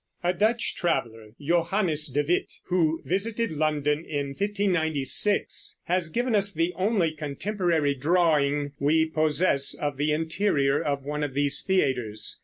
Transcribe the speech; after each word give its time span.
A 0.23 0.33
Dutch 0.33 0.75
traveler, 0.75 1.33
Johannes 1.39 2.07
de 2.07 2.23
Witt, 2.23 2.51
who 2.69 3.03
visited 3.05 3.51
London 3.51 4.03
in 4.03 4.29
1596, 4.29 5.77
has 5.83 6.09
given 6.09 6.33
us 6.33 6.51
the 6.51 6.73
only 6.75 7.11
contemporary 7.11 7.93
drawing 7.93 8.71
we 8.79 9.05
possess 9.05 9.75
of 9.75 9.97
the 9.97 10.11
interior 10.11 10.81
of 10.81 11.03
one 11.05 11.21
of 11.23 11.35
these 11.35 11.61
theaters. 11.61 12.39